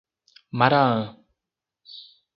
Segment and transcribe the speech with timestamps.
[0.57, 0.97] Maraã